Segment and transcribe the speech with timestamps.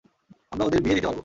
[0.51, 1.19] আমরা ওদের বিয়ে দিতে পারবো।